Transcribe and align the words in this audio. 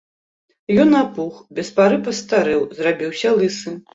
Ён 0.83 0.89
апух, 1.01 1.35
без 1.59 1.69
пары 1.77 1.99
пастарэў, 2.09 2.65
зрабіўся 2.79 3.37
лысы. 3.39 3.75